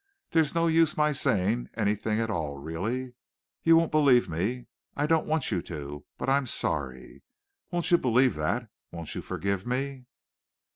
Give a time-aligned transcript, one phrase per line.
[0.31, 3.13] There's no use my saying anything at all, really.
[3.61, 4.65] You won't believe me.
[4.97, 7.21] I don't want you to; but I'm sorry.
[7.69, 8.69] Won't you believe that?
[8.89, 10.07] Won't you forgive me?"